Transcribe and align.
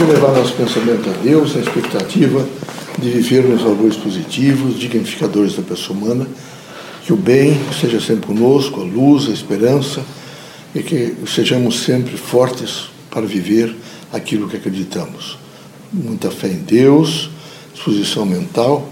Vou 0.00 0.08
levar 0.08 0.32
nosso 0.32 0.54
pensamento 0.54 1.10
a 1.10 1.12
Deus 1.12 1.54
na 1.54 1.60
expectativa 1.60 2.48
de 2.98 3.10
vivermos 3.10 3.60
valores 3.60 3.96
positivos, 3.96 4.80
dignificadores 4.80 5.56
da 5.56 5.62
pessoa 5.62 5.94
humana, 5.94 6.26
que 7.04 7.12
o 7.12 7.16
bem 7.16 7.60
esteja 7.70 8.00
sempre 8.00 8.28
conosco, 8.28 8.80
a 8.80 8.82
luz, 8.82 9.28
a 9.28 9.30
esperança, 9.30 10.02
e 10.74 10.82
que 10.82 11.14
sejamos 11.26 11.80
sempre 11.80 12.16
fortes 12.16 12.88
para 13.10 13.26
viver 13.26 13.76
aquilo 14.10 14.48
que 14.48 14.56
acreditamos. 14.56 15.36
Muita 15.92 16.30
fé 16.30 16.48
em 16.48 16.60
Deus, 16.60 17.28
disposição 17.74 18.24
mental. 18.24 18.90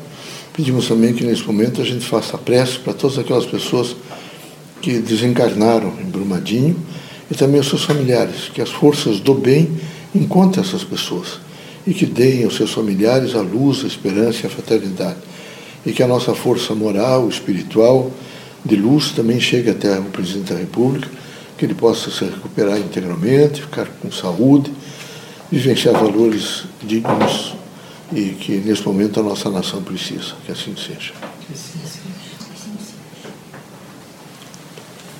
Pedimos 0.52 0.88
também 0.88 1.14
que 1.14 1.24
nesse 1.24 1.42
momento 1.42 1.80
a 1.80 1.84
gente 1.86 2.04
faça 2.04 2.36
prece 2.36 2.80
para 2.80 2.92
todas 2.92 3.18
aquelas 3.18 3.46
pessoas 3.46 3.96
que 4.82 4.98
desencarnaram 4.98 5.90
em 6.02 6.04
Brumadinho 6.04 6.76
e 7.30 7.34
também 7.34 7.60
os 7.60 7.66
seus 7.66 7.84
familiares, 7.84 8.50
que 8.52 8.60
as 8.60 8.68
forças 8.68 9.20
do 9.20 9.32
bem 9.32 9.70
encontrem 10.14 10.64
essas 10.64 10.84
pessoas 10.84 11.40
e 11.86 11.94
que 11.94 12.06
deem 12.06 12.44
aos 12.44 12.56
seus 12.56 12.72
familiares 12.72 13.34
a 13.34 13.40
luz, 13.40 13.82
a 13.84 13.86
esperança 13.86 14.40
e 14.42 14.46
a 14.46 14.50
fraternidade. 14.50 15.16
E 15.86 15.92
que 15.92 16.02
a 16.02 16.06
nossa 16.06 16.34
força 16.34 16.74
moral, 16.74 17.28
espiritual, 17.28 18.10
de 18.64 18.76
luz 18.76 19.12
também 19.12 19.40
chegue 19.40 19.70
até 19.70 19.98
o 19.98 20.04
presidente 20.04 20.52
da 20.52 20.58
República, 20.58 21.08
que 21.56 21.64
ele 21.64 21.74
possa 21.74 22.10
se 22.10 22.24
recuperar 22.24 22.78
integralmente, 22.78 23.62
ficar 23.62 23.86
com 23.86 24.10
saúde, 24.12 24.72
vivenciar 25.50 25.94
valores 25.94 26.64
dignos 26.82 27.54
e 28.12 28.30
que 28.30 28.56
nesse 28.56 28.86
momento 28.86 29.20
a 29.20 29.22
nossa 29.22 29.50
nação 29.50 29.82
precisa. 29.82 30.34
Que 30.44 30.52
assim 30.52 30.74
seja. 30.76 31.12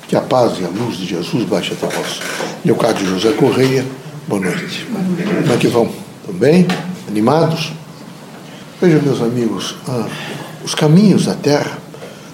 Que 0.07 0.15
a 0.15 0.21
paz 0.21 0.59
e 0.59 0.65
a 0.65 0.69
luz 0.69 0.97
de 0.97 1.05
Jesus 1.07 1.45
baixe 1.45 1.73
até 1.73 1.87
vós. 1.87 2.19
Leocádio 2.65 3.07
José 3.07 3.33
Correia, 3.33 3.85
boa 4.29 4.41
noite. 4.41 4.85
Como 4.85 5.53
é 5.53 5.57
que 5.57 5.67
vão? 5.67 5.89
Estão 6.21 6.35
bem? 6.35 6.67
Animados? 7.07 7.73
Vejam, 8.79 9.01
meus 9.01 9.21
amigos, 9.23 9.75
ah, 9.87 10.07
os 10.63 10.75
caminhos 10.75 11.25
da 11.25 11.33
Terra 11.33 11.79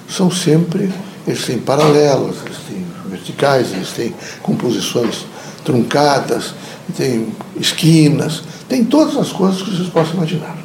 são 0.09 0.29
sempre, 0.29 0.91
eles 1.25 1.45
têm 1.45 1.57
paralelos, 1.57 2.35
eles 2.45 2.57
têm 2.67 2.85
verticais, 3.09 3.71
eles 3.71 3.91
têm 3.91 4.13
composições 4.43 5.25
truncadas, 5.63 6.53
têm 6.97 7.29
esquinas, 7.55 8.43
tem 8.67 8.83
todas 8.83 9.15
as 9.15 9.31
coisas 9.31 9.61
que 9.61 9.71
vocês 9.73 9.87
possam 9.87 10.15
imaginar. 10.15 10.57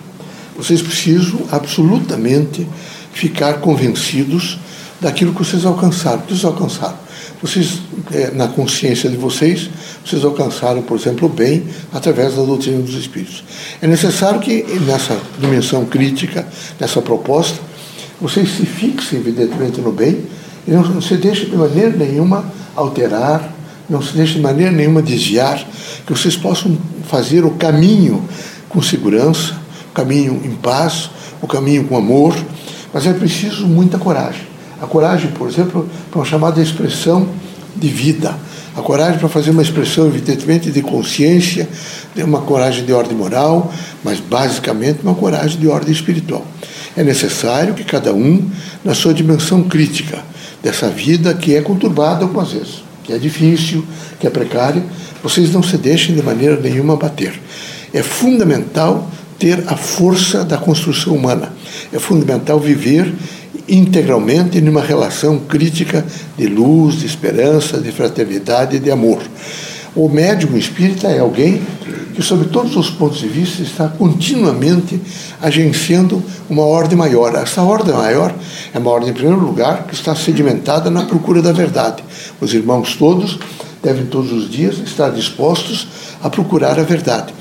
Vocês 0.56 0.82
precisam 0.82 1.42
absolutamente 1.52 2.66
ficar 3.12 3.60
convencidos 3.60 4.58
daquilo 5.00 5.32
que 5.32 5.44
vocês 5.44 5.64
alcançaram. 5.64 6.18
O 6.18 6.22
que 6.22 6.32
vocês 6.32 6.44
alcançaram? 6.44 6.98
Vocês, 7.42 7.78
é, 8.12 8.30
na 8.32 8.48
consciência 8.48 9.08
de 9.08 9.16
vocês, 9.16 9.70
vocês 10.04 10.24
alcançaram, 10.24 10.82
por 10.82 10.98
exemplo, 10.98 11.26
o 11.26 11.30
bem 11.30 11.64
através 11.92 12.34
da 12.36 12.42
doutrina 12.42 12.82
dos 12.82 12.94
Espíritos. 12.94 13.42
É 13.80 13.86
necessário 13.86 14.40
que, 14.40 14.62
nessa 14.86 15.18
dimensão 15.38 15.86
crítica, 15.86 16.46
nessa 16.78 17.00
proposta, 17.00 17.58
vocês 18.20 18.50
se 18.50 18.66
fixem, 18.66 19.18
evidentemente, 19.18 19.80
no 19.80 19.90
bem 19.90 20.22
e 20.68 20.70
não, 20.70 20.82
não 20.82 21.00
se 21.00 21.16
deixem 21.16 21.48
de 21.48 21.56
maneira 21.56 21.96
nenhuma 21.96 22.44
alterar, 22.76 23.54
não 23.88 24.02
se 24.02 24.12
deixem 24.12 24.36
de 24.36 24.42
maneira 24.42 24.70
nenhuma 24.70 25.00
desviar, 25.00 25.66
que 26.06 26.12
vocês 26.12 26.36
possam 26.36 26.76
fazer 27.08 27.44
o 27.44 27.52
caminho 27.52 28.22
com 28.68 28.82
segurança, 28.82 29.54
o 29.90 29.94
caminho 29.94 30.40
em 30.44 30.54
paz, 30.56 31.10
o 31.40 31.46
caminho 31.46 31.84
com 31.84 31.96
amor, 31.96 32.36
mas 32.92 33.06
é 33.06 33.12
preciso 33.12 33.66
muita 33.66 33.98
coragem. 33.98 34.49
A 34.80 34.86
coragem, 34.86 35.30
por 35.32 35.48
exemplo, 35.48 35.88
para 36.10 36.18
uma 36.18 36.24
chamada 36.24 36.60
expressão 36.60 37.28
de 37.76 37.88
vida. 37.88 38.34
A 38.76 38.82
coragem 38.82 39.18
para 39.18 39.28
fazer 39.28 39.50
uma 39.50 39.62
expressão, 39.62 40.06
evidentemente, 40.06 40.70
de 40.70 40.80
consciência, 40.80 41.68
uma 42.16 42.40
coragem 42.40 42.84
de 42.84 42.92
ordem 42.92 43.16
moral, 43.16 43.72
mas 44.04 44.20
basicamente 44.20 45.00
uma 45.02 45.14
coragem 45.14 45.58
de 45.58 45.68
ordem 45.68 45.92
espiritual. 45.92 46.46
É 46.96 47.02
necessário 47.02 47.74
que 47.74 47.84
cada 47.84 48.12
um, 48.12 48.48
na 48.84 48.94
sua 48.94 49.12
dimensão 49.12 49.64
crítica 49.64 50.22
dessa 50.62 50.88
vida 50.88 51.34
que 51.34 51.54
é 51.54 51.62
conturbada 51.62 52.24
algumas 52.24 52.52
vezes, 52.52 52.82
que 53.04 53.12
é 53.12 53.18
difícil, 53.18 53.84
que 54.18 54.26
é 54.26 54.30
precária, 54.30 54.82
vocês 55.22 55.52
não 55.52 55.62
se 55.62 55.76
deixem 55.76 56.14
de 56.14 56.22
maneira 56.22 56.58
nenhuma 56.58 56.96
bater. 56.96 57.38
É 57.92 58.02
fundamental 58.02 59.08
ter 59.38 59.64
a 59.66 59.76
força 59.76 60.44
da 60.44 60.56
construção 60.56 61.14
humana. 61.14 61.52
É 61.92 61.98
fundamental 61.98 62.60
viver 62.60 63.12
integralmente 63.70 64.60
numa 64.60 64.82
relação 64.82 65.38
crítica 65.38 66.04
de 66.36 66.46
luz, 66.46 66.96
de 66.96 67.06
esperança, 67.06 67.78
de 67.78 67.92
fraternidade 67.92 68.76
e 68.76 68.80
de 68.80 68.90
amor. 68.90 69.22
O 69.94 70.08
médium 70.08 70.56
espírita 70.56 71.08
é 71.08 71.18
alguém 71.18 71.62
que, 72.14 72.22
sob 72.22 72.44
todos 72.46 72.76
os 72.76 72.90
pontos 72.90 73.18
de 73.18 73.28
vista, 73.28 73.62
está 73.62 73.88
continuamente 73.88 75.00
agenciando 75.40 76.22
uma 76.48 76.64
ordem 76.64 76.96
maior. 76.96 77.34
Essa 77.34 77.62
ordem 77.62 77.94
maior 77.94 78.34
é 78.72 78.78
uma 78.78 78.90
ordem, 78.90 79.10
em 79.10 79.12
primeiro 79.12 79.40
lugar, 79.40 79.84
que 79.84 79.94
está 79.94 80.14
sedimentada 80.14 80.90
na 80.90 81.04
procura 81.06 81.42
da 81.42 81.52
verdade. 81.52 82.04
Os 82.40 82.54
irmãos 82.54 82.94
todos 82.94 83.38
devem, 83.82 84.06
todos 84.06 84.32
os 84.32 84.50
dias, 84.50 84.78
estar 84.78 85.10
dispostos 85.10 85.88
a 86.22 86.30
procurar 86.30 86.78
a 86.78 86.82
verdade 86.84 87.32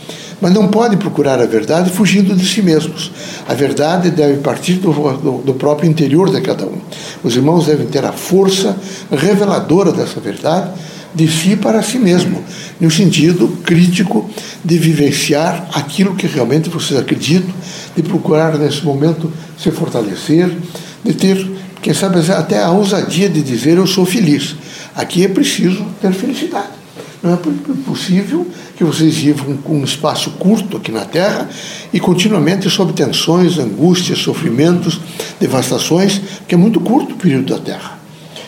mas 0.42 0.54
não 0.54 0.68
podem 0.68 0.98
procurar 0.98 1.40
a 1.40 1.46
verdade 1.46 1.90
fugindo 1.90 2.36
de 2.36 2.46
si 2.46 2.62
mesmos. 2.62 3.12
A 3.48 3.54
verdade 3.54 4.10
deve 4.10 4.38
partir 4.38 4.74
do, 4.74 4.92
do, 4.92 5.42
do, 5.44 5.54
próprio 5.54 5.90
interior 5.90 6.30
de 6.30 6.42
cada 6.42 6.66
um. 6.66 6.78
Os 7.24 7.36
irmãos 7.36 7.66
devem 7.66 7.88
ter 7.88 8.06
a 8.06 8.12
força 8.12 8.76
reveladora 9.12 9.92
dessa 9.92 10.20
verdade 10.20 10.72
de 11.14 11.28
si 11.28 11.56
para 11.56 11.82
si 11.82 11.98
mesmo, 11.98 12.44
no 12.80 12.90
sentido 12.92 13.48
crítico 13.64 14.30
de 14.64 14.78
vivenciar 14.78 15.68
aquilo 15.74 16.16
que 16.16 16.28
realmente 16.28 16.70
vocês 16.70 17.00
acreditam, 17.00 17.54
de 17.96 18.04
procurar 18.04 18.58
nesse 18.58 18.86
momento 18.86 19.32
se 19.58 19.72
fortalecer, 19.72 20.56
de 21.04 21.14
ter, 21.14 21.50
quem 21.82 21.94
sabe, 21.94 22.20
até 22.32 22.62
a 22.62 22.70
ousadia 22.70 23.28
de 23.28 23.42
dizer 23.42 23.78
eu 23.78 23.88
sou 23.88 24.06
feliz. 24.06 24.56
Aqui 24.96 25.26
é 25.26 25.28
preciso 25.28 25.84
ter 26.02 26.14
felicidade. 26.14 26.79
Não 27.22 27.34
é 27.34 27.38
possível 27.86 28.48
que 28.78 28.84
vocês 28.84 29.18
vivam 29.18 29.58
com 29.58 29.78
um 29.78 29.84
espaço 29.84 30.32
curto 30.32 30.78
aqui 30.78 30.90
na 30.90 31.04
Terra 31.04 31.50
e 31.92 32.00
continuamente 32.00 32.70
sob 32.70 32.94
tensões, 32.94 33.58
angústias, 33.58 34.20
sofrimentos, 34.20 35.02
devastações, 35.38 36.22
que 36.48 36.56
é 36.56 36.58
muito 36.58 36.80
curto 36.80 37.14
o 37.14 37.18
período 37.18 37.54
da 37.54 37.60
Terra. 37.60 38.00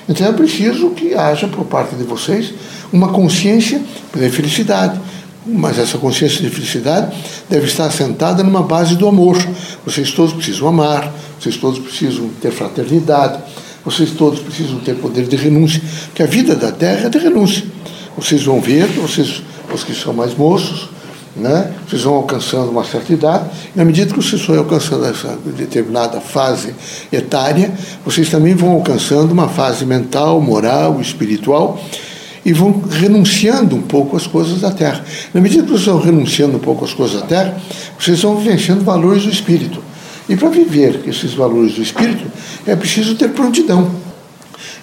Então 0.08 0.26
é 0.26 0.32
preciso 0.32 0.92
que 0.92 1.14
haja 1.14 1.48
por 1.48 1.66
parte 1.66 1.96
de 1.96 2.04
vocês 2.04 2.54
uma 2.94 3.10
consciência 3.10 3.82
de 4.16 4.30
felicidade. 4.30 5.00
Mas 5.46 5.78
essa 5.78 5.98
consciência 5.98 6.40
de 6.42 6.50
felicidade 6.50 7.16
deve 7.50 7.66
estar 7.66 7.88
assentada 7.88 8.44
numa 8.44 8.62
base 8.62 8.96
do 8.96 9.08
amor. 9.08 9.38
Vocês 9.84 10.12
todos 10.12 10.34
precisam 10.34 10.68
amar, 10.68 11.12
vocês 11.40 11.58
todos 11.58 11.80
precisam 11.80 12.30
ter 12.40 12.52
fraternidade, 12.52 13.40
vocês 13.84 14.12
todos 14.12 14.40
precisam 14.40 14.80
ter 14.80 14.96
poder 14.96 15.28
de 15.28 15.36
renúncia, 15.36 15.82
porque 16.06 16.22
a 16.22 16.28
vida 16.28 16.56
da 16.56 16.72
Terra 16.72 17.08
é 17.08 17.10
de 17.10 17.18
renúncia. 17.18 17.64
Vocês 18.18 18.44
vão 18.44 18.60
ver, 18.60 18.88
vocês, 18.88 19.42
os 19.74 19.84
que 19.84 19.94
são 19.94 20.14
mais 20.14 20.36
moços, 20.36 20.90
né, 21.36 21.72
vocês 21.88 22.02
vão 22.04 22.16
alcançando 22.16 22.70
uma 22.70 22.84
certa 22.84 23.14
idade, 23.14 23.46
e 23.74 23.78
na 23.78 23.86
medida 23.86 24.14
que 24.14 24.22
vocês 24.22 24.46
vão 24.46 24.58
alcançando 24.58 25.06
essa 25.06 25.38
determinada 25.58 26.20
fase 26.20 26.76
etária, 27.12 27.72
vocês 28.06 28.30
também 28.30 28.54
vão 28.54 28.72
alcançando 28.72 29.32
uma 29.32 29.48
fase 29.48 29.86
mental, 29.86 30.42
moral, 30.42 31.00
espiritual, 31.00 31.82
e 32.44 32.52
vão 32.52 32.84
renunciando 32.90 33.76
um 33.76 33.82
pouco 33.82 34.18
às 34.18 34.26
coisas 34.26 34.62
da 34.62 34.72
terra. 34.72 35.06
Na 35.34 35.40
medida 35.40 35.64
que 35.64 35.70
vocês 35.70 35.86
vão 35.86 36.00
renunciando 36.00 36.58
um 36.58 36.60
pouco 36.60 36.84
às 36.84 36.94
coisas 36.94 37.22
da 37.22 37.28
terra, 37.28 37.58
vocês 38.00 38.22
vão 38.22 38.38
vivenciando 38.38 38.84
valores 38.84 39.24
do 39.24 39.30
espírito. 39.30 39.82
E 40.28 40.36
para 40.36 40.50
viver 40.50 41.02
esses 41.08 41.34
valores 41.34 41.76
do 41.76 41.82
espírito, 41.82 42.24
é 42.66 42.76
preciso 42.76 43.16
ter 43.16 43.30
prontidão. 43.30 43.92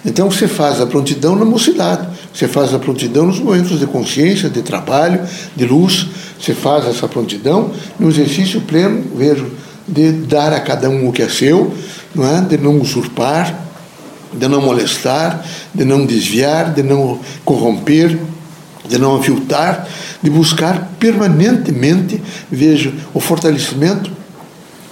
Então 0.05 0.31
você 0.31 0.47
faz 0.47 0.79
a 0.79 0.85
prontidão 0.85 1.35
na 1.35 1.43
mocidade, 1.43 2.07
você 2.33 2.47
faz 2.47 2.73
a 2.73 2.79
prontidão 2.79 3.25
nos 3.25 3.39
momentos 3.39 3.79
de 3.79 3.85
consciência, 3.87 4.49
de 4.49 4.61
trabalho, 4.61 5.21
de 5.55 5.65
luz, 5.65 6.07
você 6.39 6.53
faz 6.53 6.85
essa 6.87 7.07
prontidão 7.07 7.71
no 7.99 8.09
exercício 8.09 8.61
pleno, 8.61 9.03
vejo, 9.15 9.51
de 9.87 10.11
dar 10.11 10.53
a 10.53 10.59
cada 10.59 10.89
um 10.89 11.07
o 11.07 11.11
que 11.11 11.21
é 11.21 11.29
seu, 11.29 11.73
não 12.13 12.25
é? 12.25 12.41
de 12.41 12.57
não 12.57 12.79
usurpar, 12.79 13.67
de 14.31 14.47
não 14.47 14.61
molestar, 14.61 15.43
de 15.73 15.83
não 15.83 16.05
desviar, 16.05 16.73
de 16.73 16.83
não 16.83 17.19
corromper, 17.43 18.17
de 18.87 18.97
não 18.97 19.15
aviltar, 19.15 19.87
de 20.21 20.29
buscar 20.29 20.91
permanentemente, 20.99 22.21
vejo, 22.49 22.93
o 23.13 23.19
fortalecimento 23.19 24.11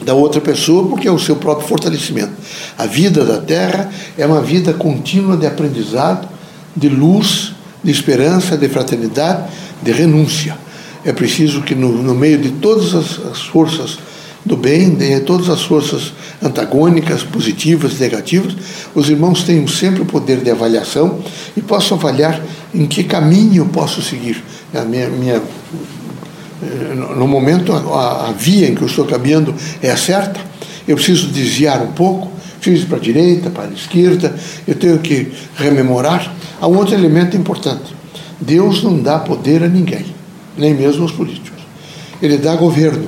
da 0.02 0.14
outra 0.14 0.40
pessoa, 0.40 0.88
porque 0.88 1.08
é 1.08 1.12
o 1.12 1.20
seu 1.20 1.36
próprio 1.36 1.68
fortalecimento. 1.68 2.34
A 2.78 2.86
vida 2.86 3.24
da 3.24 3.38
Terra 3.38 3.90
é 4.18 4.26
uma 4.26 4.42
vida 4.42 4.74
contínua 4.74 5.36
de 5.36 5.46
aprendizado, 5.48 6.28
de 6.78 6.88
luz, 6.88 7.54
de 7.84 7.92
esperança, 7.92 8.56
de 8.56 8.70
fraternidade, 8.70 9.50
de 9.82 9.92
renúncia. 9.92 10.58
É 11.04 11.12
preciso 11.12 11.62
que, 11.62 11.74
no, 11.74 11.92
no 12.04 12.14
meio 12.14 12.38
de 12.38 12.52
todas 12.52 12.94
as, 12.94 13.20
as, 13.26 13.42
forças 13.42 13.98
do 14.46 14.56
bem, 14.56 14.96
de 14.96 15.20
todas 15.22 15.50
as 15.50 15.64
forças 15.64 16.14
antagônicas, 16.42 17.24
positivas, 17.24 18.00
negativas, 18.00 18.56
os 18.94 19.10
irmãos 19.10 19.44
tenham 19.44 19.68
sempre 19.68 20.02
o 20.02 20.06
poder 20.06 20.38
de 20.38 20.52
avaliação 20.52 21.20
e 21.56 21.62
possam 21.62 21.98
avaliar 21.98 22.42
em 22.74 22.86
que 22.86 23.04
caminho 23.04 23.66
posso 23.68 24.02
seguir. 24.02 24.44
A 24.74 24.82
minha, 24.82 25.10
minha 25.10 25.42
eh, 26.64 26.96
no 27.16 27.28
momento 27.28 27.74
a, 27.74 28.30
a 28.30 28.32
via 28.32 28.68
em 28.68 28.76
que 28.76 28.82
eu 28.82 28.88
estou 28.88 29.06
caminhando 29.06 29.54
é 29.82 29.92
a 29.92 29.98
certa, 29.98 30.40
eu 30.88 30.96
preciso 30.96 31.28
desviar 31.28 31.82
um 31.82 31.92
pouco, 31.92 32.32
ir 32.72 32.86
para 32.86 32.98
a 32.98 33.02
direita, 33.02 33.50
para 33.50 33.66
a 33.66 33.74
esquerda, 33.74 34.36
eu 34.68 34.76
tenho 34.76 35.00
que 35.00 35.32
rememorar. 35.56 36.34
Há 36.60 36.68
um 36.68 36.78
outro 36.78 36.94
elemento 36.94 37.36
importante. 37.38 37.96
Deus 38.40 38.84
não 38.84 39.00
dá 39.02 39.20
poder 39.20 39.64
a 39.64 39.68
ninguém, 39.68 40.06
nem 40.58 40.74
mesmo 40.74 41.04
aos 41.04 41.12
políticos. 41.12 41.64
Ele 42.22 42.38
dá 42.38 42.56
governo. 42.56 43.08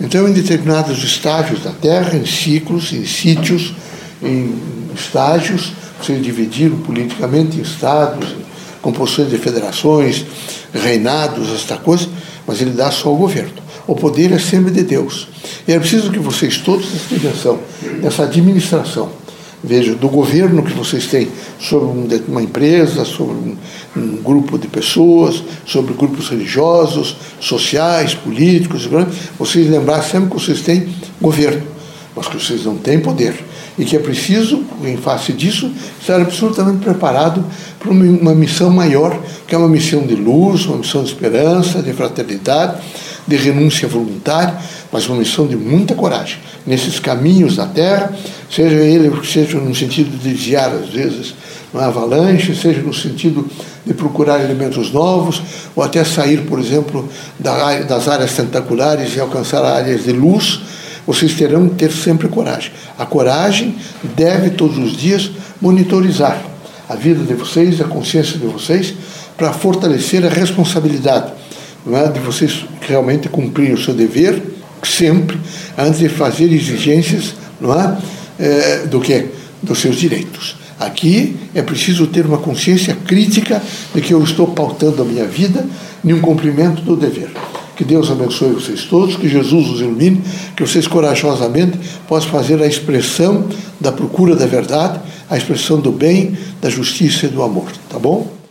Então, 0.00 0.28
em 0.28 0.32
determinados 0.32 1.02
estágios 1.02 1.62
da 1.62 1.70
Terra, 1.72 2.16
em 2.16 2.26
ciclos, 2.26 2.92
em 2.92 3.06
sítios, 3.06 3.74
em 4.22 4.54
estágios, 4.94 5.72
vocês 6.00 6.22
dividiram 6.22 6.76
politicamente 6.78 7.58
em 7.58 7.62
estados, 7.62 8.34
composições 8.82 9.30
de 9.30 9.38
federações, 9.38 10.24
reinados, 10.72 11.52
esta 11.52 11.76
coisa, 11.76 12.08
mas 12.46 12.60
ele 12.60 12.72
dá 12.72 12.90
só 12.90 13.12
o 13.12 13.16
governo. 13.16 13.65
O 13.86 13.94
poder 13.94 14.32
é 14.32 14.38
sempre 14.38 14.70
de 14.72 14.82
Deus. 14.82 15.28
E 15.66 15.72
é 15.72 15.78
preciso 15.78 16.10
que 16.10 16.18
vocês 16.18 16.58
todos 16.58 16.86
atenção 17.14 17.60
nessa 18.02 18.24
administração. 18.24 19.10
Veja, 19.62 19.94
do 19.94 20.08
governo 20.08 20.62
que 20.62 20.72
vocês 20.72 21.06
têm 21.06 21.28
sobre 21.58 22.22
uma 22.28 22.42
empresa, 22.42 23.04
sobre 23.04 23.34
um, 23.34 23.56
um 23.96 24.22
grupo 24.22 24.58
de 24.58 24.68
pessoas, 24.68 25.42
sobre 25.64 25.94
grupos 25.94 26.28
religiosos, 26.28 27.16
sociais, 27.40 28.14
políticos, 28.14 28.88
vocês 29.38 29.68
lembrar 29.68 30.02
sempre 30.02 30.30
que 30.30 30.34
vocês 30.34 30.60
têm 30.60 30.88
governo, 31.20 31.62
mas 32.14 32.28
que 32.28 32.38
vocês 32.38 32.64
não 32.64 32.76
têm 32.76 33.00
poder 33.00 33.34
e 33.78 33.84
que 33.84 33.96
é 33.96 33.98
preciso, 33.98 34.64
em 34.82 34.96
face 34.96 35.32
disso, 35.32 35.70
estar 36.00 36.20
absolutamente 36.20 36.78
preparado 36.78 37.44
para 37.78 37.90
uma 37.90 38.34
missão 38.34 38.70
maior, 38.70 39.18
que 39.46 39.54
é 39.54 39.58
uma 39.58 39.68
missão 39.68 40.06
de 40.06 40.14
luz, 40.14 40.64
uma 40.64 40.78
missão 40.78 41.02
de 41.02 41.10
esperança, 41.10 41.82
de 41.82 41.92
fraternidade, 41.92 42.80
de 43.26 43.36
renúncia 43.36 43.88
voluntária, 43.88 44.56
mas 44.92 45.08
uma 45.08 45.18
missão 45.18 45.46
de 45.46 45.56
muita 45.56 45.94
coragem 45.94 46.38
nesses 46.66 46.98
caminhos 46.98 47.56
da 47.56 47.66
terra, 47.66 48.12
seja 48.50 48.76
ele 48.76 49.10
seja 49.24 49.58
no 49.58 49.74
sentido 49.74 50.10
de 50.10 50.30
desviar 50.30 50.70
às 50.70 50.88
vezes 50.88 51.34
uma 51.72 51.86
avalanche, 51.86 52.54
seja 52.54 52.80
no 52.80 52.94
sentido 52.94 53.46
de 53.84 53.94
procurar 53.94 54.40
elementos 54.40 54.92
novos, 54.92 55.42
ou 55.74 55.82
até 55.82 56.04
sair, 56.04 56.42
por 56.42 56.58
exemplo, 56.58 57.08
das 57.38 58.08
áreas 58.08 58.32
tentaculares 58.34 59.14
e 59.14 59.20
alcançar 59.20 59.64
áreas 59.64 60.04
de 60.04 60.12
luz 60.12 60.60
vocês 61.06 61.34
terão 61.34 61.68
que 61.68 61.76
ter 61.76 61.92
sempre 61.92 62.26
coragem. 62.28 62.72
A 62.98 63.06
coragem 63.06 63.76
deve 64.16 64.50
todos 64.50 64.76
os 64.76 64.96
dias 64.96 65.30
monitorizar 65.60 66.42
a 66.88 66.96
vida 66.96 67.24
de 67.24 67.34
vocês, 67.34 67.80
a 67.80 67.84
consciência 67.84 68.38
de 68.38 68.46
vocês, 68.46 68.94
para 69.36 69.52
fortalecer 69.52 70.24
a 70.24 70.28
responsabilidade 70.28 71.32
é? 71.92 72.08
de 72.08 72.18
vocês 72.20 72.64
realmente 72.88 73.28
cumprirem 73.28 73.74
o 73.74 73.78
seu 73.78 73.94
dever 73.94 74.42
sempre 74.82 75.38
antes 75.76 75.98
de 75.98 76.08
fazer 76.08 76.52
exigências 76.52 77.34
não 77.60 77.72
é? 77.78 77.98
é 78.38 78.86
do 78.86 79.00
que 79.00 79.26
dos 79.62 79.80
seus 79.80 79.96
direitos. 79.96 80.56
Aqui 80.78 81.36
é 81.54 81.62
preciso 81.62 82.06
ter 82.06 82.26
uma 82.26 82.38
consciência 82.38 82.94
crítica 82.94 83.62
de 83.94 84.00
que 84.00 84.12
eu 84.12 84.22
estou 84.22 84.48
pautando 84.48 85.00
a 85.00 85.04
minha 85.04 85.24
vida 85.24 85.66
em 86.04 86.12
um 86.12 86.20
cumprimento 86.20 86.82
do 86.82 86.94
dever. 86.94 87.30
Que 87.74 87.84
Deus 87.84 88.10
abençoe 88.10 88.52
vocês 88.52 88.84
todos, 88.84 89.16
que 89.16 89.28
Jesus 89.28 89.68
os 89.68 89.80
ilumine, 89.80 90.22
que 90.56 90.62
vocês 90.62 90.86
corajosamente 90.86 91.78
possam 92.08 92.30
fazer 92.30 92.62
a 92.62 92.66
expressão 92.66 93.48
da 93.80 93.92
procura 93.92 94.34
da 94.34 94.46
verdade, 94.46 95.00
a 95.28 95.36
expressão 95.36 95.78
do 95.80 95.92
bem, 95.92 96.36
da 96.60 96.70
justiça 96.70 97.26
e 97.26 97.28
do 97.28 97.42
amor. 97.42 97.70
Tá 97.88 97.98
bom? 97.98 98.45